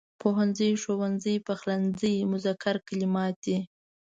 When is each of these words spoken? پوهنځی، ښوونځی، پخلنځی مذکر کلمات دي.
پوهنځی، 0.21 0.69
ښوونځی، 0.81 1.35
پخلنځی 1.47 2.15
مذکر 2.31 2.75
کلمات 2.87 3.35
دي. 3.45 3.57